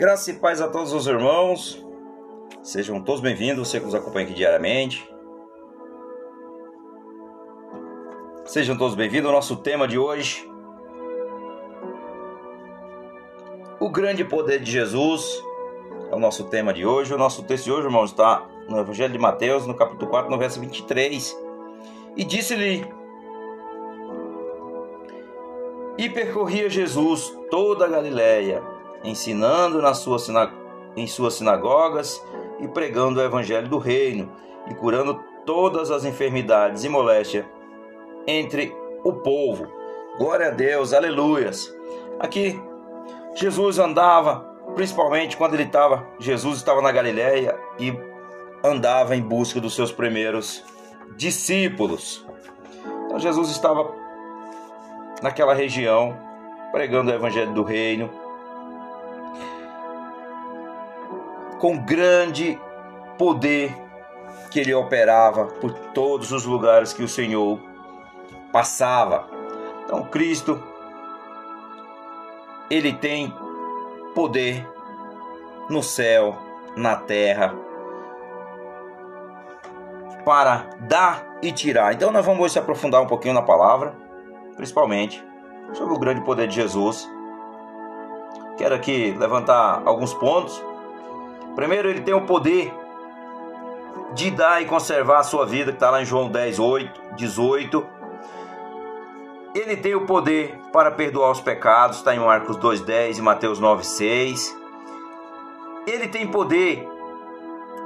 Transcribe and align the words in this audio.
Graça 0.00 0.30
e 0.30 0.34
paz 0.36 0.62
a 0.62 0.66
todos 0.66 0.94
os 0.94 1.06
irmãos. 1.06 1.86
Sejam 2.62 3.02
todos 3.02 3.20
bem-vindos, 3.20 3.68
você 3.68 3.78
que 3.78 3.84
nos 3.84 3.94
acompanha 3.94 4.24
aqui 4.24 4.34
diariamente. 4.34 5.06
Sejam 8.46 8.78
todos 8.78 8.94
bem-vindos 8.94 9.26
ao 9.26 9.34
nosso 9.34 9.56
tema 9.56 9.86
de 9.86 9.98
hoje. 9.98 10.50
O 13.78 13.90
grande 13.90 14.24
poder 14.24 14.60
de 14.60 14.70
Jesus 14.70 15.44
é 16.10 16.14
o 16.14 16.18
nosso 16.18 16.44
tema 16.44 16.72
de 16.72 16.86
hoje. 16.86 17.12
O 17.12 17.18
nosso 17.18 17.42
texto 17.42 17.64
de 17.64 17.72
hoje, 17.72 17.86
irmãos, 17.86 18.08
está 18.08 18.48
no 18.70 18.80
Evangelho 18.80 19.12
de 19.12 19.18
Mateus, 19.18 19.66
no 19.66 19.74
capítulo 19.74 20.10
4, 20.10 20.30
no 20.30 20.38
verso 20.38 20.58
23. 20.60 21.38
E 22.16 22.24
disse-lhe: 22.24 22.90
E 25.98 26.08
percorria 26.08 26.70
Jesus 26.70 27.36
toda 27.50 27.84
a 27.84 27.88
Galiléia, 27.88 28.79
ensinando 29.02 29.80
nas 29.80 29.98
suas 29.98 30.28
em 30.96 31.06
suas 31.06 31.34
sinagogas 31.34 32.22
e 32.58 32.68
pregando 32.68 33.20
o 33.20 33.22
evangelho 33.22 33.68
do 33.68 33.78
reino 33.78 34.30
e 34.68 34.74
curando 34.74 35.20
todas 35.46 35.90
as 35.90 36.04
enfermidades 36.04 36.84
e 36.84 36.88
moléstia 36.88 37.48
entre 38.26 38.74
o 39.02 39.12
povo. 39.12 39.66
Glória 40.18 40.48
a 40.48 40.50
Deus, 40.50 40.92
aleluias. 40.92 41.74
Aqui 42.18 42.60
Jesus 43.34 43.78
andava, 43.78 44.40
principalmente 44.74 45.36
quando 45.36 45.54
ele 45.54 45.62
estava, 45.62 46.06
Jesus 46.18 46.58
estava 46.58 46.82
na 46.82 46.92
Galiléia 46.92 47.58
e 47.78 47.96
andava 48.62 49.16
em 49.16 49.22
busca 49.22 49.60
dos 49.60 49.74
seus 49.74 49.90
primeiros 49.90 50.62
discípulos. 51.16 52.26
Então 53.06 53.18
Jesus 53.18 53.50
estava 53.50 53.90
naquela 55.22 55.54
região 55.54 56.16
pregando 56.70 57.10
o 57.10 57.14
evangelho 57.14 57.52
do 57.52 57.62
reino 57.62 58.10
com 61.60 61.76
grande 61.76 62.58
poder 63.18 63.72
que 64.50 64.58
ele 64.58 64.74
operava 64.74 65.44
por 65.44 65.72
todos 65.72 66.32
os 66.32 66.44
lugares 66.44 66.92
que 66.92 67.02
o 67.02 67.08
Senhor 67.08 67.60
passava. 68.50 69.28
Então 69.84 70.02
Cristo 70.04 70.60
ele 72.70 72.92
tem 72.92 73.32
poder 74.14 74.66
no 75.68 75.82
céu, 75.82 76.36
na 76.76 76.96
terra, 76.96 77.54
para 80.24 80.66
dar 80.80 81.36
e 81.42 81.52
tirar. 81.52 81.92
Então 81.92 82.10
nós 82.10 82.24
vamos 82.24 82.52
se 82.52 82.58
aprofundar 82.58 83.02
um 83.02 83.06
pouquinho 83.06 83.34
na 83.34 83.42
palavra, 83.42 83.94
principalmente 84.56 85.22
sobre 85.74 85.94
o 85.94 85.98
grande 85.98 86.22
poder 86.22 86.48
de 86.48 86.54
Jesus. 86.54 87.08
Quero 88.56 88.74
aqui 88.74 89.12
levantar 89.18 89.82
alguns 89.84 90.14
pontos. 90.14 90.69
Primeiro, 91.54 91.88
ele 91.88 92.00
tem 92.00 92.14
o 92.14 92.22
poder 92.22 92.72
de 94.14 94.30
dar 94.30 94.62
e 94.62 94.66
conservar 94.66 95.18
a 95.18 95.22
sua 95.22 95.46
vida, 95.46 95.72
que 95.72 95.76
está 95.76 95.90
lá 95.90 96.02
em 96.02 96.04
João 96.04 96.28
10, 96.28 96.58
8, 96.58 97.00
18. 97.16 97.86
Ele 99.54 99.76
tem 99.76 99.94
o 99.94 100.06
poder 100.06 100.56
para 100.72 100.90
perdoar 100.90 101.30
os 101.30 101.40
pecados, 101.40 101.98
está 101.98 102.14
em 102.14 102.18
Marcos 102.18 102.56
2,10 102.56 103.18
e 103.18 103.22
Mateus 103.22 103.60
9,6. 103.60 104.54
Ele 105.86 106.08
tem 106.08 106.26
poder 106.26 106.86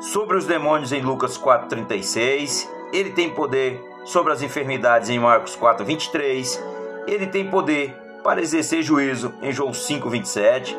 sobre 0.00 0.36
os 0.36 0.44
demônios 0.44 0.92
em 0.92 1.00
Lucas 1.00 1.38
4,36. 1.38 2.68
Ele 2.92 3.10
tem 3.10 3.30
poder 3.30 3.82
sobre 4.04 4.32
as 4.32 4.42
enfermidades 4.42 5.08
em 5.08 5.18
Marcos 5.18 5.56
4,23. 5.56 6.60
Ele 7.06 7.26
tem 7.26 7.48
poder 7.48 7.94
para 8.22 8.40
exercer 8.40 8.82
juízo 8.82 9.32
em 9.42 9.52
João 9.52 9.70
5,27. 9.70 10.76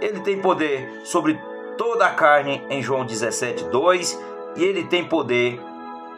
Ele 0.00 0.20
tem 0.20 0.40
poder 0.40 1.02
sobre 1.04 1.38
toda 1.76 2.06
a 2.06 2.10
carne 2.10 2.64
em 2.68 2.82
João 2.82 3.06
17,2. 3.06 4.18
E 4.56 4.62
ele 4.62 4.84
tem 4.84 5.04
poder 5.04 5.60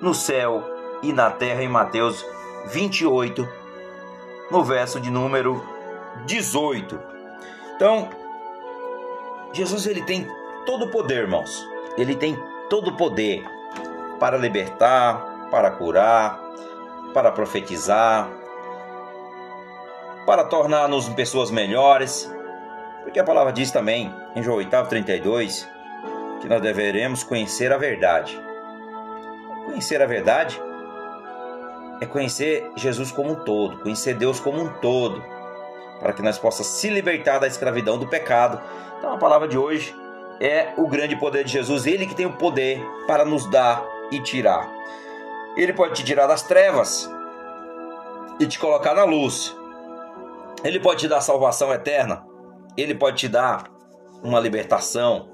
no 0.00 0.14
céu 0.14 0.62
e 1.02 1.12
na 1.12 1.30
terra 1.30 1.62
em 1.62 1.68
Mateus 1.68 2.24
28, 2.66 3.48
no 4.50 4.62
verso 4.64 5.00
de 5.00 5.10
número 5.10 5.62
18. 6.26 6.98
Então, 7.76 8.08
Jesus 9.52 9.86
ele 9.86 10.02
tem 10.02 10.26
todo 10.64 10.86
o 10.86 10.90
poder, 10.90 11.22
irmãos. 11.22 11.66
Ele 11.96 12.14
tem 12.14 12.38
todo 12.68 12.88
o 12.88 12.96
poder 12.96 13.44
para 14.18 14.36
libertar, 14.36 15.48
para 15.50 15.70
curar, 15.70 16.40
para 17.14 17.30
profetizar, 17.30 18.28
para 20.26 20.44
tornar-nos 20.44 21.08
pessoas 21.10 21.50
melhores. 21.50 22.30
Porque 23.06 23.20
a 23.20 23.24
palavra 23.24 23.52
diz 23.52 23.70
também, 23.70 24.12
em 24.34 24.42
João 24.42 24.56
8, 24.56 24.88
32, 24.88 25.66
que 26.40 26.48
nós 26.48 26.60
deveremos 26.60 27.22
conhecer 27.22 27.72
a 27.72 27.78
verdade. 27.78 28.36
Conhecer 29.64 30.02
a 30.02 30.06
verdade 30.06 30.60
é 32.00 32.04
conhecer 32.04 32.68
Jesus 32.74 33.12
como 33.12 33.30
um 33.30 33.34
todo, 33.36 33.78
conhecer 33.78 34.14
Deus 34.14 34.40
como 34.40 34.60
um 34.60 34.68
todo, 34.80 35.24
para 36.00 36.12
que 36.12 36.20
nós 36.20 36.36
possamos 36.36 36.72
se 36.72 36.90
libertar 36.90 37.38
da 37.38 37.46
escravidão 37.46 37.96
do 37.96 38.08
pecado. 38.08 38.60
Então 38.98 39.14
a 39.14 39.18
palavra 39.18 39.46
de 39.46 39.56
hoje 39.56 39.94
é 40.40 40.74
o 40.76 40.88
grande 40.88 41.14
poder 41.14 41.44
de 41.44 41.52
Jesus, 41.52 41.86
ele 41.86 42.06
que 42.06 42.14
tem 42.14 42.26
o 42.26 42.32
poder 42.32 42.84
para 43.06 43.24
nos 43.24 43.48
dar 43.48 43.86
e 44.10 44.18
tirar. 44.18 44.68
Ele 45.56 45.72
pode 45.72 45.94
te 45.94 46.04
tirar 46.04 46.26
das 46.26 46.42
trevas 46.42 47.08
e 48.40 48.46
te 48.46 48.58
colocar 48.58 48.94
na 48.94 49.04
luz. 49.04 49.56
Ele 50.64 50.80
pode 50.80 51.02
te 51.02 51.08
dar 51.08 51.20
salvação 51.20 51.72
eterna. 51.72 52.34
Ele 52.76 52.94
pode 52.94 53.16
te 53.18 53.28
dar 53.28 53.70
uma 54.22 54.40
libertação 54.40 55.28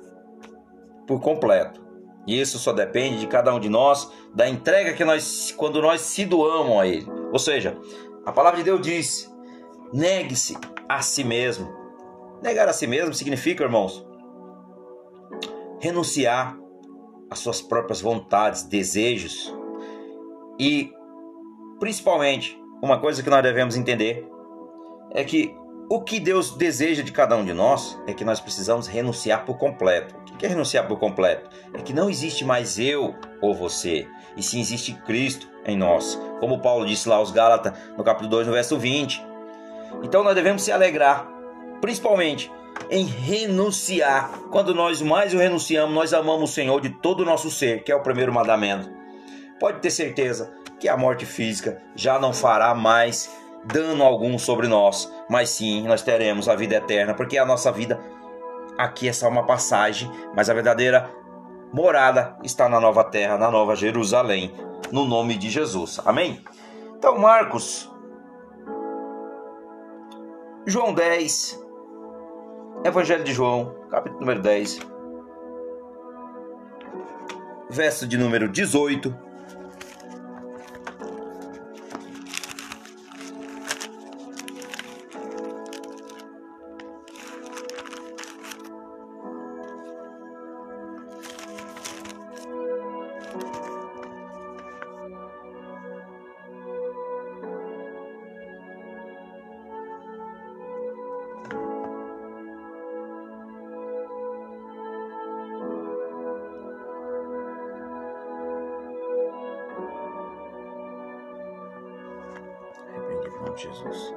por 1.07 1.21
completo. 1.21 1.81
E 2.27 2.41
isso 2.41 2.59
só 2.59 2.73
depende 2.73 3.21
de 3.21 3.27
cada 3.27 3.53
um 3.53 3.59
de 3.59 3.69
nós, 3.69 4.13
da 4.35 4.49
entrega 4.49 4.93
que 4.93 5.05
nós, 5.05 5.53
quando 5.57 5.83
nós 5.83 6.01
se 6.03 6.25
doamos 6.25 6.79
a 6.81 6.87
Ele. 6.87 7.07
Ou 7.33 7.39
seja, 7.39 7.77
a 8.25 8.33
palavra 8.33 8.59
de 8.59 8.65
Deus 8.65 8.81
diz: 8.81 9.35
negue-se 9.93 10.57
a 10.89 11.03
si 11.03 11.25
mesmo. 11.25 11.73
Negar 12.43 12.69
a 12.69 12.73
si 12.73 12.87
mesmo 12.87 13.15
significa, 13.15 13.65
irmãos, 13.65 14.05
renunciar 15.81 16.57
às 17.31 17.39
suas 17.39 17.61
próprias 17.61 18.01
vontades, 18.01 18.63
desejos 18.65 19.53
e, 20.59 20.93
principalmente, 21.81 22.61
uma 22.83 23.01
coisa 23.01 23.23
que 23.23 23.31
nós 23.31 23.43
devemos 23.43 23.77
entender 23.77 24.29
é 25.11 25.25
que 25.25 25.57
o 25.89 26.01
que 26.01 26.19
Deus 26.19 26.51
deseja 26.57 27.03
de 27.03 27.13
cada 27.13 27.37
um 27.37 27.45
de 27.45 27.53
nós 27.53 27.99
é 28.07 28.15
que 28.15 28.25
nós 28.25 28.41
precisamos 28.41 28.87
renunciar 28.87 29.45
por 29.45 29.59
completo. 29.59 30.15
O 30.33 30.37
que 30.37 30.47
é 30.47 30.49
renunciar 30.49 30.89
por 30.89 30.99
completo? 30.99 31.51
É 31.75 31.83
que 31.83 31.93
não 31.93 32.09
existe 32.09 32.45
mais 32.45 32.79
eu 32.79 33.15
ou 33.41 33.55
você, 33.55 34.09
e 34.37 34.43
sim 34.43 34.61
existe 34.61 34.95
Cristo 34.95 35.49
em 35.67 35.77
nós. 35.77 36.19
Como 36.41 36.61
Paulo 36.61 36.87
disse 36.87 37.09
lá 37.09 37.17
aos 37.17 37.31
Gálatas, 37.31 37.75
no 37.97 38.03
capítulo 38.03 38.31
2, 38.31 38.47
no 38.47 38.53
verso 38.53 38.79
20. 38.79 39.23
Então 40.03 40.25
nós 40.25 40.35
devemos 40.35 40.63
se 40.63 40.73
alegrar, 40.73 41.29
principalmente 41.81 42.51
em 42.91 43.05
renunciar. 43.05 44.31
Quando 44.51 44.75
nós 44.75 45.03
mais 45.03 45.35
o 45.35 45.39
renunciamos, 45.39 45.95
nós 45.95 46.13
amamos 46.13 46.51
o 46.51 46.53
Senhor 46.53 46.81
de 46.81 46.91
todo 46.91 47.21
o 47.21 47.25
nosso 47.25 47.51
ser, 47.51 47.85
que 47.85 47.93
é 47.93 47.95
o 47.95 48.03
primeiro 48.03 48.33
mandamento. 48.33 48.91
Pode 49.61 49.81
ter 49.81 49.91
certeza 49.91 50.53
que 50.81 50.89
a 50.89 50.97
morte 50.97 51.25
física 51.25 51.81
já 51.95 52.19
não 52.19 52.33
fará 52.33 52.75
mais 52.75 53.31
dano 53.65 54.03
algum 54.03 54.39
sobre 54.39 54.67
nós, 54.67 55.13
mas 55.33 55.49
sim 55.49 55.89
nós 55.89 56.03
teremos 56.03 56.47
a 56.47 56.55
vida 56.55 56.75
eterna, 56.75 57.15
porque 57.15 57.39
a 57.39 57.47
nossa 57.47 57.73
vida 57.73 57.99
aqui 58.77 59.09
é 59.09 59.15
só 59.15 59.31
uma 59.31 59.47
passagem, 59.47 60.11
mas 60.37 60.51
a 60.51 60.55
verdadeira 60.55 61.11
morada 61.73 62.37
está 62.45 62.69
na 62.69 62.79
nova 62.79 63.03
terra, 63.03 63.39
na 63.39 63.51
nova 63.51 63.75
Jerusalém, 63.75 64.55
no 64.93 65.07
nome 65.07 65.39
de 65.39 65.49
Jesus. 65.49 65.99
Amém? 66.05 66.45
Então, 66.99 67.19
Marcos, 67.19 67.91
João 70.67 70.93
10, 70.93 71.59
Evangelho 72.85 73.25
de 73.25 73.33
João, 73.33 73.75
capítulo 73.91 74.21
número 74.21 74.43
10, 74.43 74.81
verso 77.71 78.07
de 78.07 78.19
número 78.19 78.51
18 78.51 79.32
Jesus. 113.63 114.15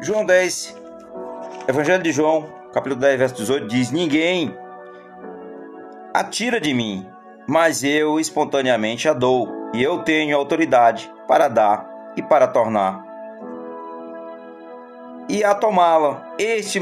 João 0.00 0.24
10, 0.24 0.76
Evangelho 1.68 2.02
de 2.02 2.12
João, 2.12 2.46
capítulo 2.72 3.00
10, 3.00 3.18
verso 3.18 3.34
18, 3.36 3.66
diz: 3.68 3.90
Ninguém 3.90 4.56
atira 6.12 6.60
de 6.60 6.74
mim, 6.74 7.06
mas 7.46 7.84
eu 7.84 8.18
espontaneamente 8.18 9.08
a 9.08 9.12
dou, 9.12 9.70
e 9.72 9.82
eu 9.82 10.02
tenho 10.02 10.36
autoridade 10.36 11.12
para 11.28 11.46
dar 11.46 12.12
e 12.16 12.22
para 12.22 12.48
tornar. 12.48 13.06
E 15.28 15.44
a 15.44 15.54
tomá-la, 15.54 16.34
este 16.38 16.80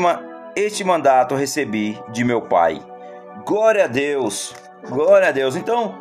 este 0.57 0.83
mandato 0.83 1.35
recebi 1.35 2.03
de 2.09 2.25
meu 2.25 2.41
Pai. 2.41 2.83
Glória 3.45 3.85
a 3.85 3.87
Deus, 3.87 4.55
glória 4.89 5.29
a 5.29 5.31
Deus. 5.31 5.55
Então, 5.55 5.95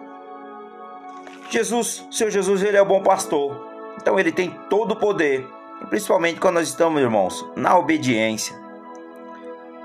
Jesus, 1.50 2.08
seu 2.10 2.32
Jesus, 2.32 2.64
ele 2.64 2.78
é 2.78 2.82
o 2.82 2.86
bom 2.86 3.04
pastor. 3.04 3.68
Então 3.98 4.18
ele 4.18 4.32
tem 4.32 4.50
todo 4.70 4.94
o 4.94 4.96
poder, 4.96 5.46
principalmente 5.90 6.40
quando 6.40 6.56
nós 6.56 6.70
estamos, 6.70 7.02
irmãos, 7.02 7.46
na 7.56 7.78
obediência. 7.78 8.56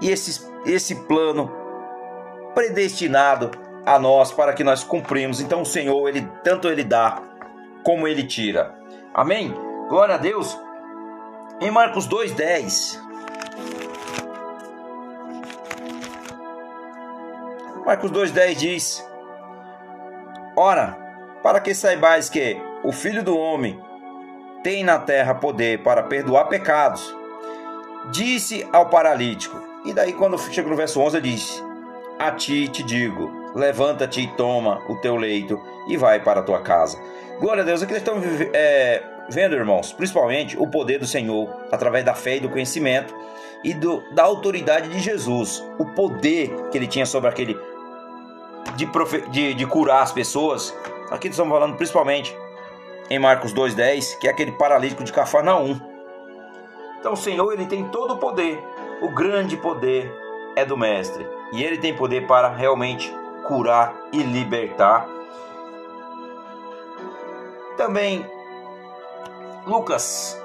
E 0.01 0.09
esse, 0.09 0.49
esse 0.65 0.95
plano 0.95 1.51
predestinado 2.55 3.51
a 3.85 3.99
nós 3.99 4.31
para 4.31 4.53
que 4.53 4.63
nós 4.63 4.85
cumprimos. 4.85 5.41
Então 5.41 5.63
o 5.63 5.67
Senhor, 5.67 6.09
ele 6.09 6.29
tanto 6.45 6.69
ele 6.69 6.85
dá 6.85 7.21
como 7.85 8.07
ele 8.07 8.23
tira. 8.23 8.75
Amém? 9.13 9.53
Glória 9.89 10.15
a 10.15 10.19
Deus. 10.19 10.57
Em 11.61 11.71
Marcos 11.71 12.07
2:10 12.07 13.10
Marcos 17.85 18.11
2:10 18.11 18.55
diz: 18.55 19.11
Ora, 20.57 20.97
para 21.43 21.61
que 21.61 21.75
saibais 21.75 22.29
que 22.29 22.57
o 22.85 22.93
Filho 22.93 23.23
do 23.23 23.37
homem 23.37 23.81
tem 24.63 24.85
na 24.85 24.99
terra 24.99 25.35
poder 25.35 25.83
para 25.83 26.03
perdoar 26.03 26.45
pecados, 26.45 27.15
disse 28.11 28.67
ao 28.73 28.89
paralítico. 28.89 29.59
E 29.85 29.93
daí 29.93 30.13
quando 30.13 30.39
chega 30.39 30.69
no 30.69 30.77
verso 30.77 31.01
11 31.01 31.17
ele 31.17 31.31
diz: 31.31 31.65
A 32.19 32.31
ti 32.33 32.69
te 32.69 32.83
digo, 32.83 33.31
levanta-te 33.55 34.21
e 34.21 34.27
toma 34.37 34.83
o 34.89 34.97
teu 34.97 35.17
leito 35.17 35.59
e 35.89 35.97
vai 35.97 36.21
para 36.21 36.41
a 36.41 36.43
tua 36.43 36.61
casa. 36.61 36.99
Glória 37.41 37.63
a 37.63 37.67
Deus, 37.67 37.83
aqui 37.83 37.93
nós 37.93 38.03
estamos 38.03 38.25
é, 38.53 39.03
vendo, 39.31 39.55
irmãos, 39.55 39.93
principalmente 39.95 40.59
o 40.59 40.67
poder 40.67 40.99
do 40.99 41.07
Senhor 41.07 41.49
através 41.73 42.05
da 42.05 42.15
fé 42.15 42.37
e 42.37 42.41
do 42.41 42.51
conhecimento 42.51 43.15
e 43.65 43.73
do, 43.73 44.03
da 44.13 44.23
autoridade 44.23 44.89
de 44.89 44.99
Jesus, 44.99 45.65
o 45.79 45.87
poder 45.87 46.51
que 46.71 46.77
ele 46.77 46.87
tinha 46.87 47.07
sobre 47.07 47.31
aquele 47.31 47.55
de, 48.87 49.31
de, 49.31 49.55
de 49.55 49.67
curar 49.67 50.03
as 50.03 50.13
pessoas. 50.13 50.75
Aqui 51.11 51.29
estamos 51.29 51.53
falando 51.53 51.77
principalmente 51.77 52.37
em 53.09 53.19
Marcos 53.19 53.53
2:10, 53.53 54.19
que 54.19 54.29
é 54.29 54.31
aquele 54.31 54.53
paralítico 54.53 55.05
de 55.05 55.13
Cafarnaum. 55.13 55.79
Então 56.99 57.13
o 57.13 57.17
Senhor 57.17 57.53
ele 57.53 57.67
tem 57.67 57.89
todo 57.89 58.15
o 58.15 58.19
poder, 58.19 58.63
o 59.03 59.09
grande 59.15 59.57
poder 59.57 60.13
é 60.57 60.65
do 60.65 60.77
mestre, 60.77 61.27
e 61.53 61.63
ele 61.63 61.79
tem 61.79 61.95
poder 61.95 62.27
para 62.27 62.49
realmente 62.49 63.13
curar 63.47 63.95
e 64.13 64.23
libertar. 64.23 65.07
Também 67.77 68.25
Lucas 69.67 70.41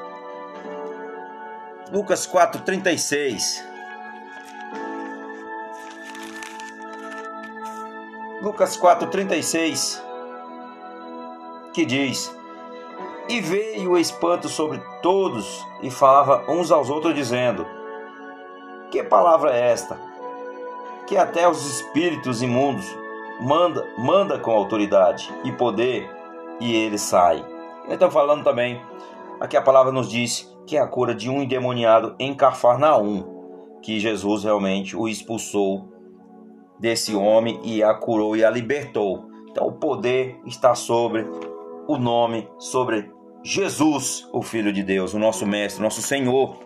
Lucas 1.92 2.26
4:36 2.26 3.75
Lucas 8.45 8.77
4:36 8.77 10.00
que 11.74 11.83
diz: 11.83 12.31
E 13.27 13.42
veio 13.42 13.94
o 13.94 13.97
espanto 13.97 14.47
sobre 14.47 14.80
todos 15.01 15.65
e 15.81 15.89
falava 15.89 16.45
uns 16.47 16.71
aos 16.71 16.88
outros 16.92 17.15
dizendo: 17.15 17.65
Que 18.92 19.01
palavra 19.01 19.51
é 19.51 19.71
esta? 19.71 20.00
Que 21.07 21.18
até 21.18 21.50
os 21.50 21.65
espíritos 21.65 22.44
imundos 22.44 22.86
manda 23.42 23.83
manda 23.97 24.38
com 24.38 24.51
autoridade 24.51 25.27
e 25.44 25.51
poder 25.51 26.07
e 26.59 26.75
ele 26.75 27.00
sai. 27.00 27.44
Então 27.89 28.12
falando 28.12 28.44
também 28.44 28.80
aqui 29.39 29.57
a 29.57 29.62
palavra 29.63 29.91
nos 29.91 30.07
diz 30.07 30.56
que 30.68 30.77
é 30.77 30.80
a 30.80 30.88
cura 30.88 31.15
de 31.15 31.31
um 31.31 31.41
endemoniado 31.41 32.13
em 32.19 32.36
Cafarnaum, 32.36 33.80
que 33.81 34.00
Jesus 34.00 34.44
realmente 34.44 34.95
o 34.95 35.07
expulsou 35.07 35.94
desse 36.80 37.16
homem 37.16 37.60
e 37.63 37.83
a 37.83 37.94
curou 37.94 38.36
e 38.36 38.44
a 38.44 38.50
libertou. 38.50 39.30
Então 39.50 39.68
o 39.68 39.74
poder 39.74 40.39
está 40.45 40.75
sobre 40.75 41.25
o 41.88 41.98
nome, 41.98 42.50
sobre 42.57 43.12
Jesus, 43.44 44.27
o 44.33 44.42
Filho 44.42 44.74
de 44.74 44.83
Deus, 44.83 45.13
o 45.13 45.19
nosso 45.19 45.45
mestre, 45.45 45.80
o 45.80 45.83
nosso 45.83 46.01
Senhor, 46.01 46.57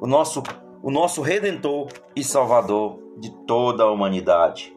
o 0.00 0.06
nosso 0.06 0.42
o 0.82 0.90
nosso 0.90 1.22
redentor 1.22 1.88
e 2.14 2.22
salvador 2.22 2.98
de 3.18 3.30
toda 3.46 3.84
a 3.84 3.90
humanidade. 3.90 4.76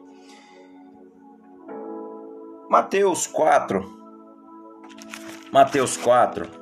Mateus 2.70 3.26
4 3.26 3.84
Mateus 5.52 5.98
4 5.98 6.58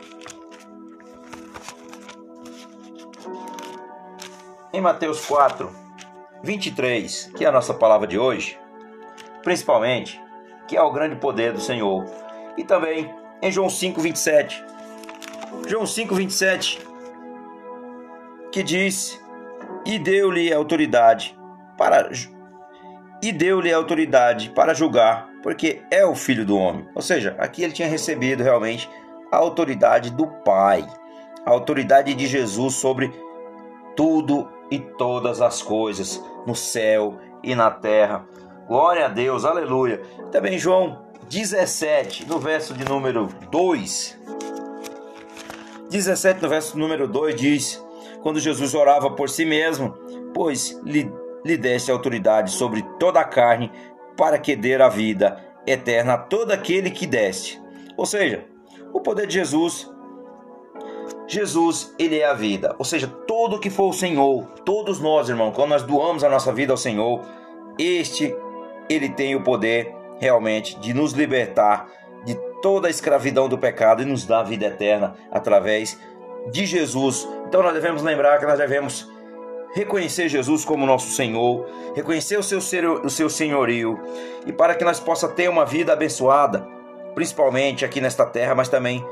Em 4.76 4.80
Mateus 4.82 5.24
4, 5.24 5.70
23, 6.42 7.32
que 7.36 7.44
é 7.44 7.48
a 7.48 7.52
nossa 7.52 7.74
palavra 7.74 8.06
de 8.06 8.18
hoje, 8.18 8.58
principalmente, 9.42 10.20
que 10.66 10.76
é 10.76 10.82
o 10.82 10.92
grande 10.92 11.16
poder 11.16 11.52
do 11.52 11.60
Senhor. 11.60 12.04
E 12.56 12.64
também 12.64 13.12
em 13.42 13.50
João 13.50 13.68
5, 13.68 14.00
27. 14.00 14.64
João 15.66 15.86
5, 15.86 16.14
27, 16.14 16.80
que 18.52 18.62
diz: 18.62 19.22
E 19.84 19.98
deu-lhe 19.98 20.52
autoridade 20.52 21.36
para 21.76 22.10
e 23.22 23.32
deu-lhe 23.32 23.72
autoridade 23.72 24.50
para 24.50 24.74
julgar, 24.74 25.28
porque 25.42 25.82
é 25.90 26.04
o 26.04 26.14
filho 26.14 26.44
do 26.44 26.56
homem. 26.56 26.86
Ou 26.94 27.02
seja, 27.02 27.34
aqui 27.38 27.62
ele 27.62 27.72
tinha 27.72 27.88
recebido 27.88 28.42
realmente 28.42 28.88
a 29.30 29.36
autoridade 29.36 30.10
do 30.10 30.26
Pai, 30.26 30.86
a 31.44 31.50
autoridade 31.50 32.14
de 32.14 32.26
Jesus 32.26 32.74
sobre 32.74 33.12
tudo 33.94 34.48
e 34.70 34.78
todas 34.78 35.40
as 35.40 35.62
coisas 35.62 36.22
no 36.46 36.54
céu 36.54 37.18
e 37.42 37.54
na 37.54 37.70
terra. 37.70 38.26
Glória 38.66 39.06
a 39.06 39.08
Deus, 39.08 39.44
aleluia. 39.44 40.02
Também 40.32 40.58
João 40.58 41.06
17, 41.28 42.26
no 42.26 42.38
verso 42.38 42.74
de 42.74 42.84
número 42.84 43.28
2. 43.50 44.18
17, 45.90 46.42
no 46.42 46.48
verso 46.48 46.78
número 46.78 47.06
2 47.06 47.36
diz: 47.36 47.84
Quando 48.22 48.40
Jesus 48.40 48.74
orava 48.74 49.10
por 49.10 49.28
si 49.28 49.44
mesmo, 49.44 49.94
pois 50.34 50.78
lhe, 50.84 51.10
lhe 51.44 51.56
deste 51.56 51.90
autoridade 51.90 52.50
sobre 52.50 52.82
toda 52.98 53.20
a 53.20 53.24
carne, 53.24 53.70
para 54.16 54.38
que 54.38 54.56
dê 54.56 54.74
a 54.74 54.88
vida 54.88 55.44
eterna 55.66 56.14
a 56.14 56.18
todo 56.18 56.52
aquele 56.52 56.90
que 56.90 57.06
deste. 57.06 57.60
Ou 57.96 58.06
seja, 58.06 58.44
o 58.92 59.00
poder 59.00 59.26
de 59.26 59.34
Jesus 59.34 59.90
Jesus, 61.26 61.94
ele 61.98 62.18
é 62.18 62.26
a 62.26 62.34
vida. 62.34 62.74
Ou 62.78 62.84
seja, 62.84 63.06
todo 63.06 63.58
que 63.58 63.70
for 63.70 63.88
o 63.88 63.92
Senhor, 63.92 64.44
todos 64.64 65.00
nós, 65.00 65.28
irmão, 65.28 65.50
quando 65.50 65.70
nós 65.70 65.82
doamos 65.82 66.22
a 66.22 66.28
nossa 66.28 66.52
vida 66.52 66.72
ao 66.72 66.76
Senhor, 66.76 67.20
este 67.78 68.34
ele 68.88 69.08
tem 69.08 69.34
o 69.34 69.42
poder 69.42 69.94
realmente 70.18 70.78
de 70.78 70.94
nos 70.94 71.12
libertar 71.12 71.88
de 72.24 72.34
toda 72.62 72.88
a 72.88 72.90
escravidão 72.90 73.48
do 73.48 73.58
pecado 73.58 74.02
e 74.02 74.04
nos 74.04 74.24
dar 74.24 74.40
a 74.40 74.44
vida 74.44 74.66
eterna 74.66 75.14
através 75.30 75.98
de 76.50 76.64
Jesus. 76.64 77.28
Então 77.48 77.62
nós 77.62 77.74
devemos 77.74 78.02
lembrar 78.02 78.38
que 78.38 78.46
nós 78.46 78.58
devemos 78.58 79.10
reconhecer 79.74 80.28
Jesus 80.28 80.64
como 80.64 80.86
nosso 80.86 81.10
Senhor, 81.10 81.66
reconhecer 81.94 82.38
o 82.38 82.42
seu, 82.42 82.58
o 83.04 83.10
seu 83.10 83.28
senhorio 83.28 84.00
e 84.46 84.52
para 84.52 84.74
que 84.74 84.84
nós 84.84 85.00
possa 85.00 85.28
ter 85.28 85.48
uma 85.48 85.66
vida 85.66 85.92
abençoada, 85.92 86.66
principalmente 87.14 87.84
aqui 87.84 88.00
nesta 88.00 88.24
terra, 88.24 88.54
mas 88.54 88.68
também 88.68 89.04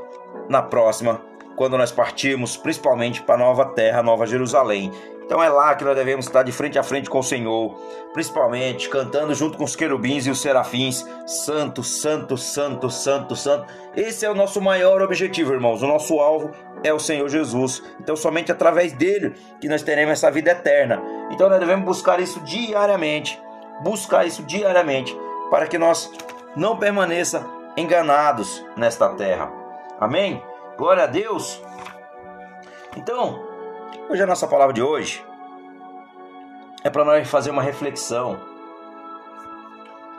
na 0.49 0.61
próxima 0.61 1.21
quando 1.55 1.77
nós 1.77 1.91
partirmos, 1.91 2.57
principalmente 2.57 3.21
para 3.21 3.35
a 3.35 3.37
nova 3.37 3.65
terra, 3.65 4.03
Nova 4.03 4.25
Jerusalém. 4.25 4.91
Então 5.25 5.41
é 5.41 5.49
lá 5.49 5.73
que 5.73 5.83
nós 5.83 5.95
devemos 5.95 6.27
estar 6.27 6.43
de 6.43 6.51
frente 6.51 6.77
a 6.77 6.83
frente 6.83 7.09
com 7.09 7.17
o 7.17 7.23
Senhor, 7.23 7.75
principalmente 8.13 8.87
cantando 8.87 9.33
junto 9.33 9.57
com 9.57 9.63
os 9.63 9.75
querubins 9.75 10.27
e 10.27 10.29
os 10.29 10.39
serafins, 10.39 11.03
santo, 11.25 11.81
santo, 11.81 12.37
santo, 12.37 12.91
santo, 12.91 13.35
santo. 13.35 13.65
Esse 13.95 14.23
é 14.23 14.29
o 14.29 14.35
nosso 14.35 14.61
maior 14.61 15.01
objetivo, 15.01 15.51
irmãos. 15.51 15.81
O 15.81 15.87
nosso 15.87 16.19
alvo 16.19 16.51
é 16.83 16.93
o 16.93 16.99
Senhor 16.99 17.27
Jesus. 17.27 17.81
Então 17.99 18.15
somente 18.15 18.51
através 18.51 18.93
dele 18.93 19.33
que 19.59 19.67
nós 19.67 19.81
teremos 19.81 20.13
essa 20.13 20.29
vida 20.29 20.51
eterna. 20.51 21.01
Então 21.31 21.49
nós 21.49 21.59
devemos 21.59 21.85
buscar 21.85 22.19
isso 22.19 22.39
diariamente, 22.41 23.41
buscar 23.81 24.27
isso 24.27 24.43
diariamente, 24.43 25.17
para 25.49 25.65
que 25.65 25.79
nós 25.79 26.11
não 26.55 26.77
permaneça 26.77 27.43
enganados 27.75 28.63
nesta 28.77 29.09
terra. 29.09 29.51
Amém? 29.99 30.41
Glória 30.77 31.03
a 31.03 31.07
Deus. 31.07 31.61
Então, 32.97 33.41
hoje 34.09 34.21
a 34.21 34.25
nossa 34.25 34.45
palavra 34.45 34.73
de 34.73 34.81
hoje 34.81 35.25
é 36.83 36.89
para 36.89 37.05
nós 37.05 37.29
fazer 37.29 37.49
uma 37.49 37.61
reflexão. 37.61 38.37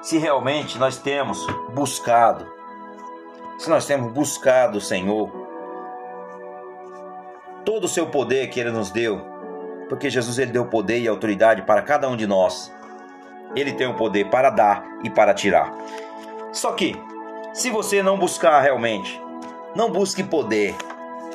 Se 0.00 0.16
realmente 0.16 0.78
nós 0.78 0.96
temos 0.96 1.46
buscado, 1.74 2.50
se 3.58 3.68
nós 3.68 3.84
temos 3.86 4.10
buscado 4.12 4.78
o 4.78 4.80
Senhor, 4.80 5.30
todo 7.62 7.84
o 7.84 7.88
seu 7.88 8.06
poder 8.06 8.48
que 8.48 8.58
ele 8.58 8.70
nos 8.70 8.90
deu, 8.90 9.20
porque 9.90 10.08
Jesus 10.08 10.38
ele 10.38 10.52
deu 10.52 10.64
poder 10.64 11.00
e 11.00 11.08
autoridade 11.08 11.62
para 11.62 11.82
cada 11.82 12.08
um 12.08 12.16
de 12.16 12.26
nós. 12.26 12.74
Ele 13.54 13.72
tem 13.72 13.86
o 13.86 13.94
poder 13.94 14.30
para 14.30 14.48
dar 14.48 14.86
e 15.04 15.10
para 15.10 15.34
tirar. 15.34 15.70
Só 16.50 16.72
que, 16.72 16.96
se 17.52 17.70
você 17.70 18.02
não 18.02 18.18
buscar 18.18 18.60
realmente, 18.60 19.20
não 19.76 19.90
busque 19.90 20.24
poder, 20.24 20.74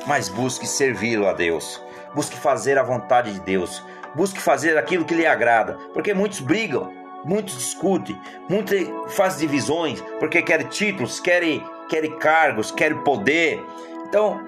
mas 0.04 0.28
busque 0.28 0.66
servi-lo 0.66 1.28
a 1.28 1.32
Deus. 1.32 1.80
Busque 2.12 2.36
fazer 2.36 2.76
a 2.76 2.82
vontade 2.82 3.32
de 3.32 3.40
Deus. 3.40 3.82
Busque 4.16 4.40
fazer 4.40 4.76
aquilo 4.76 5.04
que 5.04 5.14
lhe 5.14 5.24
agrada, 5.24 5.78
porque 5.94 6.12
muitos 6.12 6.40
brigam, 6.40 6.92
muitos 7.24 7.56
discutem, 7.56 8.20
muitos 8.50 8.76
fazem 9.14 9.46
divisões, 9.46 10.02
porque 10.18 10.42
querem 10.42 10.66
títulos, 10.66 11.20
querem, 11.20 11.64
querem 11.88 12.18
cargos, 12.18 12.72
querem 12.72 12.98
poder. 12.98 13.64
Então, 14.08 14.44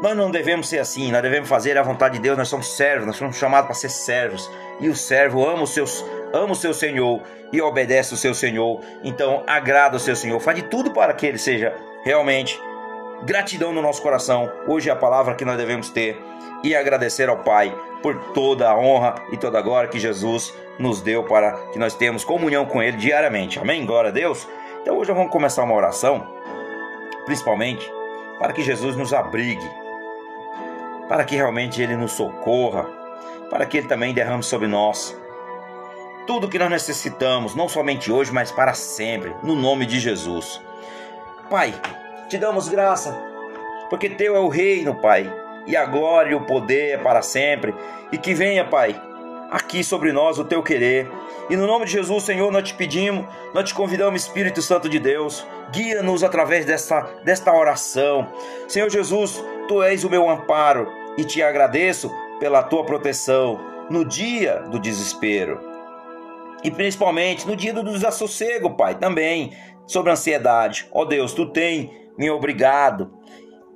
nós 0.00 0.16
não 0.16 0.30
devemos 0.30 0.68
ser 0.68 0.78
assim, 0.78 1.10
nós 1.10 1.20
devemos 1.20 1.48
fazer 1.48 1.76
a 1.76 1.82
vontade 1.82 2.14
de 2.14 2.20
Deus, 2.20 2.38
nós 2.38 2.48
somos 2.48 2.74
servos, 2.76 3.06
nós 3.06 3.16
somos 3.16 3.36
chamados 3.36 3.66
para 3.66 3.74
ser 3.74 3.90
servos. 3.90 4.48
E 4.80 4.88
o 4.88 4.94
servo 4.94 5.44
ama, 5.44 5.64
os 5.64 5.74
seus, 5.74 6.02
ama 6.32 6.52
o 6.52 6.56
seu 6.56 6.72
Senhor 6.72 7.20
e 7.52 7.60
obedece 7.60 8.14
o 8.14 8.16
seu 8.16 8.34
Senhor. 8.34 8.80
Então, 9.02 9.42
agrada 9.48 9.96
o 9.96 10.00
seu 10.00 10.14
Senhor, 10.14 10.38
faz 10.40 10.56
de 10.56 10.62
tudo 10.62 10.92
para 10.92 11.12
que 11.12 11.26
ele 11.26 11.38
seja 11.38 11.76
realmente 12.04 12.58
gratidão 13.24 13.72
no 13.72 13.82
nosso 13.82 14.02
coração. 14.02 14.50
Hoje 14.66 14.88
é 14.88 14.92
a 14.92 14.96
palavra 14.96 15.34
que 15.34 15.44
nós 15.44 15.56
devemos 15.56 15.90
ter 15.90 16.20
e 16.62 16.74
agradecer 16.74 17.28
ao 17.28 17.38
Pai 17.38 17.74
por 18.02 18.16
toda 18.32 18.68
a 18.68 18.76
honra 18.76 19.14
e 19.30 19.36
toda 19.36 19.58
a 19.58 19.62
glória 19.62 19.88
que 19.88 19.98
Jesus 19.98 20.52
nos 20.78 21.00
deu 21.00 21.24
para 21.24 21.52
que 21.72 21.78
nós 21.78 21.94
tenhamos 21.94 22.24
comunhão 22.24 22.66
com 22.66 22.82
Ele 22.82 22.96
diariamente. 22.96 23.58
Amém? 23.58 23.86
Glória 23.86 24.10
a 24.10 24.12
Deus. 24.12 24.48
Então 24.80 24.96
hoje 24.96 25.12
vamos 25.12 25.30
começar 25.30 25.62
uma 25.62 25.74
oração, 25.74 26.26
principalmente 27.24 27.88
para 28.38 28.52
que 28.52 28.62
Jesus 28.62 28.96
nos 28.96 29.12
abrigue, 29.12 29.70
para 31.08 31.24
que 31.24 31.36
realmente 31.36 31.80
Ele 31.80 31.96
nos 31.96 32.12
socorra, 32.12 32.84
para 33.48 33.64
que 33.66 33.78
Ele 33.78 33.88
também 33.88 34.12
derrame 34.12 34.42
sobre 34.42 34.66
nós 34.66 35.16
tudo 36.26 36.48
que 36.48 36.58
nós 36.58 36.70
necessitamos, 36.70 37.54
não 37.54 37.68
somente 37.68 38.12
hoje, 38.12 38.32
mas 38.32 38.52
para 38.52 38.74
sempre, 38.74 39.34
no 39.42 39.54
nome 39.54 39.86
de 39.86 39.98
Jesus. 39.98 40.60
Pai, 41.50 41.74
te 42.32 42.38
damos 42.38 42.66
graça, 42.66 43.14
porque 43.90 44.08
Teu 44.08 44.34
é 44.34 44.40
o 44.40 44.48
reino, 44.48 44.94
Pai, 44.94 45.30
e 45.66 45.76
a 45.76 45.84
glória 45.84 46.30
e 46.30 46.34
o 46.34 46.46
poder 46.46 46.92
é 46.92 46.96
para 46.96 47.20
sempre, 47.20 47.74
e 48.10 48.16
que 48.16 48.32
venha, 48.32 48.64
Pai, 48.64 48.98
aqui 49.50 49.84
sobre 49.84 50.12
nós 50.12 50.38
o 50.38 50.44
Teu 50.46 50.62
querer. 50.62 51.06
E 51.50 51.56
no 51.56 51.66
nome 51.66 51.84
de 51.84 51.92
Jesus, 51.92 52.24
Senhor, 52.24 52.50
nós 52.50 52.66
te 52.66 52.72
pedimos, 52.72 53.26
nós 53.52 53.68
te 53.68 53.74
convidamos, 53.74 54.22
Espírito 54.22 54.62
Santo 54.62 54.88
de 54.88 54.98
Deus, 54.98 55.46
guia-nos 55.72 56.24
através 56.24 56.64
desta, 56.64 57.02
desta 57.22 57.54
oração. 57.54 58.26
Senhor 58.66 58.88
Jesus, 58.88 59.44
Tu 59.68 59.82
és 59.82 60.02
o 60.02 60.08
meu 60.08 60.26
amparo 60.30 60.90
e 61.18 61.24
te 61.24 61.42
agradeço 61.42 62.10
pela 62.40 62.62
Tua 62.62 62.86
proteção 62.86 63.60
no 63.90 64.06
dia 64.06 64.60
do 64.70 64.78
desespero. 64.78 65.60
E 66.64 66.70
principalmente 66.70 67.46
no 67.46 67.54
dia 67.54 67.74
do 67.74 67.82
desassossego, 67.82 68.70
Pai, 68.70 68.94
também 68.94 69.52
sobre 69.86 70.08
a 70.08 70.14
ansiedade. 70.14 70.88
Ó 70.90 71.02
oh 71.02 71.04
Deus, 71.04 71.34
Tu 71.34 71.44
tem 71.44 72.01
me 72.18 72.30
obrigado. 72.30 73.12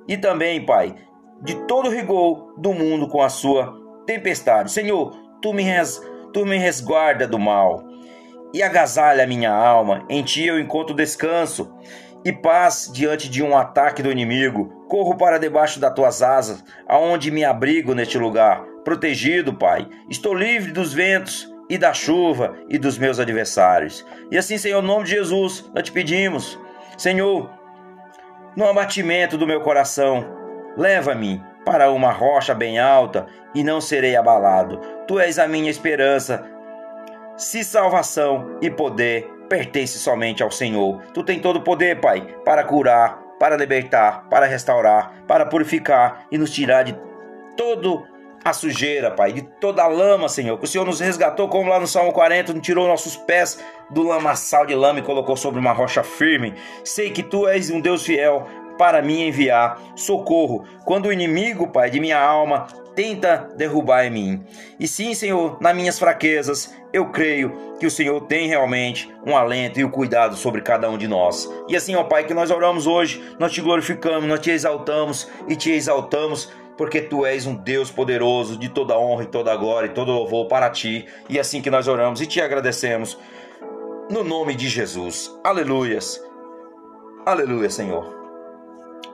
E 0.09 0.17
também, 0.17 0.65
Pai, 0.65 0.95
de 1.43 1.55
todo 1.67 1.89
o 1.89 1.93
rigor 1.93 2.55
do 2.59 2.73
mundo 2.73 3.09
com 3.09 3.21
a 3.23 3.29
sua 3.29 3.75
tempestade. 4.07 4.71
Senhor, 4.71 5.13
tu 5.43 5.53
me, 5.53 5.63
res, 5.63 6.01
tu 6.33 6.47
me 6.47 6.57
resguarda 6.57 7.27
do 7.27 7.39
mal 7.39 7.85
e 8.53 8.63
agasalha 8.63 9.27
minha 9.27 9.53
alma. 9.53 10.05
Em 10.09 10.23
ti 10.23 10.47
eu 10.47 10.59
encontro 10.59 10.95
descanso 10.95 11.75
e 12.25 12.33
paz 12.33 12.91
diante 12.93 13.29
de 13.29 13.43
um 13.43 13.57
ataque 13.57 14.03
do 14.03 14.11
inimigo. 14.11 14.85
Corro 14.89 15.17
para 15.17 15.39
debaixo 15.39 15.79
das 15.79 15.93
tuas 15.93 16.23
asas, 16.23 16.65
aonde 16.89 17.31
me 17.31 17.45
abrigo 17.45 17.95
neste 17.95 18.19
lugar, 18.19 18.65
protegido, 18.85 19.53
Pai. 19.55 19.87
Estou 20.09 20.35
livre 20.35 20.73
dos 20.73 20.93
ventos 20.93 21.53
e 21.69 21.77
da 21.77 21.93
chuva 21.93 22.57
e 22.69 22.79
dos 22.79 22.97
meus 22.97 23.19
adversários. 23.19 24.07
E 24.31 24.39
assim, 24.39 24.57
Senhor, 24.57 24.83
em 24.83 24.87
nome 24.87 25.05
de 25.05 25.11
Jesus, 25.11 25.69
nós 25.75 25.85
te 25.85 25.93
pedimos, 25.93 26.59
Senhor, 26.97 27.51
no 28.57 28.67
abatimento 28.67 29.37
do 29.37 29.47
meu 29.47 29.61
coração. 29.61 30.25
Leva-me 30.77 31.45
para 31.65 31.91
uma 31.91 32.11
rocha 32.11 32.55
bem 32.55 32.79
alta 32.79 33.27
e 33.55 33.63
não 33.63 33.81
serei 33.81 34.17
abalado. 34.17 34.81
Tu 35.07 35.21
és 35.21 35.39
a 35.39 35.47
minha 35.47 35.71
esperança. 35.71 36.45
Se 37.37 37.63
salvação 37.63 38.59
e 38.63 38.71
poder 38.71 39.31
pertence 39.49 39.99
somente 39.99 40.43
ao 40.43 40.51
Senhor. 40.51 41.03
Tu 41.13 41.23
tens 41.23 41.41
todo 41.41 41.57
o 41.57 41.63
poder, 41.63 42.01
Pai, 42.01 42.27
para 42.45 42.65
curar, 42.65 43.19
para 43.39 43.57
libertar, 43.57 44.27
para 44.29 44.47
restaurar, 44.47 45.13
para 45.27 45.47
purificar 45.47 46.27
e 46.31 46.39
nos 46.39 46.51
tirar 46.51 46.83
de 46.83 46.97
todo 47.57 48.07
a 48.47 48.53
sujeira, 48.53 49.11
Pai, 49.11 49.33
de 49.33 49.43
toda 49.43 49.83
a 49.83 49.89
lama, 49.89 50.29
Senhor. 50.29 50.57
Que 50.57 50.65
o 50.65 50.69
Senhor 50.69 50.85
nos 50.85 51.01
resgatou, 51.01 51.49
como 51.49 51.69
lá 51.69 51.81
no 51.81 51.87
Salmo 51.87 52.13
40, 52.13 52.53
nos 52.53 52.63
tirou 52.63 52.87
nossos 52.87 53.17
pés 53.17 53.59
do 53.91 54.05
lamaçal 54.05 54.65
de 54.65 54.73
lama 54.73 55.01
e 55.01 55.03
colocou 55.03 55.37
sobre 55.37 55.59
uma 55.59 55.73
rocha 55.73 56.05
firme. 56.05 56.55
Sei 56.85 57.11
que 57.11 57.25
Tu 57.25 57.49
és 57.49 57.71
um 57.71 57.81
Deus 57.81 58.05
fiel 58.05 58.47
para 58.79 59.03
me 59.03 59.21
enviar 59.21 59.81
socorro 59.97 60.65
quando 60.85 61.07
o 61.07 61.13
inimigo, 61.13 61.67
Pai, 61.67 61.91
de 61.91 61.99
minha 61.99 62.21
alma 62.21 62.69
tenta 62.95 63.49
derrubar 63.57 64.07
em 64.07 64.11
mim. 64.11 64.45
E 64.79 64.87
sim, 64.87 65.13
Senhor, 65.13 65.59
nas 65.61 65.75
minhas 65.75 65.99
fraquezas, 65.99 66.73
eu 66.93 67.07
creio 67.07 67.75
que 67.81 67.87
o 67.87 67.91
Senhor 67.91 68.21
tem 68.23 68.47
realmente 68.47 69.13
um 69.27 69.37
alento 69.37 69.81
e 69.81 69.85
o 69.85 69.89
um 69.89 69.91
cuidado 69.91 70.37
sobre 70.37 70.63
cada 70.63 70.89
um 70.89 70.97
de 70.97 71.09
nós. 71.09 71.51
E 71.69 71.75
assim, 71.75 71.97
ó 71.97 72.05
Pai, 72.05 72.25
que 72.25 72.33
nós 72.33 72.51
oramos 72.53 72.87
hoje, 72.87 73.23
nós 73.41 73.53
te 73.53 73.61
glorificamos, 73.61 74.29
nós 74.29 74.39
te 74.39 74.53
exaltamos 74.53 75.29
e 75.49 75.57
te 75.57 75.73
exaltamos 75.73 76.49
porque 76.77 77.01
tu 77.01 77.25
és 77.25 77.47
um 77.47 77.55
Deus 77.55 77.91
poderoso, 77.91 78.57
de 78.57 78.69
toda 78.69 78.99
honra 78.99 79.25
e 79.25 79.27
toda 79.27 79.57
glória 79.57 79.87
e 79.87 79.95
todo 79.95 80.13
louvor 80.13 80.47
para 80.47 80.71
ti. 80.71 81.07
E 81.29 81.39
é 81.39 81.41
assim 81.41 81.63
que 81.63 81.71
nós 81.71 81.89
oramos 81.89 82.21
e 82.21 82.27
te 82.27 82.41
agradecemos. 82.41 83.19
No 84.11 84.23
nome 84.23 84.55
de 84.55 84.69
Jesus. 84.69 85.37
Aleluias. 85.43 86.23
Aleluia, 87.25 87.71
Senhor. 87.71 88.15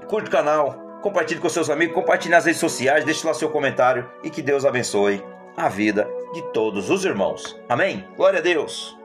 Curte 0.07 0.29
o 0.29 0.33
canal, 0.33 0.99
compartilhe 1.01 1.41
com 1.41 1.49
seus 1.49 1.71
amigos, 1.71 1.95
compartilhe 1.95 2.35
nas 2.35 2.45
redes 2.45 2.61
sociais, 2.61 3.05
deixe 3.05 3.27
lá 3.27 3.33
seu 3.33 3.49
comentário 3.49 4.11
e 4.23 4.29
que 4.29 4.43
Deus 4.43 4.65
abençoe 4.65 5.25
a 5.57 5.69
vida 5.69 6.09
de 6.35 6.43
todos 6.53 6.91
os 6.91 7.05
irmãos. 7.05 7.59
Amém? 7.69 8.07
Glória 8.17 8.41
a 8.41 8.43
Deus. 8.43 9.02